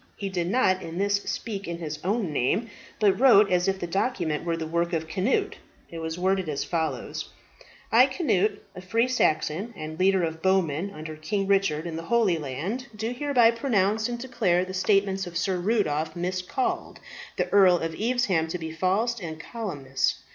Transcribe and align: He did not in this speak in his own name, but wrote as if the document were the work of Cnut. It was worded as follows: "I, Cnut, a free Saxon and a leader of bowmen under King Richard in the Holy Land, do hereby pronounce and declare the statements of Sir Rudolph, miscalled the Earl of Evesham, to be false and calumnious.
He 0.17 0.29
did 0.29 0.47
not 0.47 0.81
in 0.81 0.97
this 0.97 1.17
speak 1.25 1.67
in 1.67 1.77
his 1.77 1.99
own 2.03 2.33
name, 2.33 2.71
but 2.99 3.19
wrote 3.19 3.51
as 3.51 3.67
if 3.67 3.77
the 3.79 3.85
document 3.85 4.43
were 4.43 4.57
the 4.57 4.65
work 4.65 4.93
of 4.93 5.07
Cnut. 5.07 5.53
It 5.91 5.99
was 5.99 6.17
worded 6.17 6.49
as 6.49 6.63
follows: 6.63 7.29
"I, 7.91 8.07
Cnut, 8.09 8.57
a 8.75 8.81
free 8.81 9.07
Saxon 9.07 9.75
and 9.77 9.93
a 9.93 9.97
leader 9.99 10.23
of 10.23 10.41
bowmen 10.41 10.89
under 10.89 11.15
King 11.15 11.45
Richard 11.45 11.85
in 11.85 11.97
the 11.97 12.05
Holy 12.09 12.39
Land, 12.39 12.87
do 12.95 13.13
hereby 13.13 13.51
pronounce 13.51 14.09
and 14.09 14.17
declare 14.17 14.65
the 14.65 14.73
statements 14.73 15.27
of 15.27 15.37
Sir 15.37 15.57
Rudolph, 15.57 16.15
miscalled 16.15 16.99
the 17.37 17.47
Earl 17.49 17.77
of 17.77 17.93
Evesham, 17.93 18.47
to 18.47 18.57
be 18.57 18.71
false 18.71 19.19
and 19.19 19.39
calumnious. 19.39 20.15